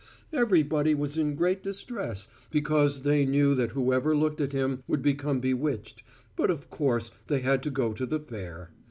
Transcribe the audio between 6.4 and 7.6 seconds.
of course, they